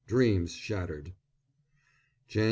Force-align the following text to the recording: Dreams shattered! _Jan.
Dreams 0.07 0.53
shattered! 0.55 1.13
_Jan. 2.27 2.39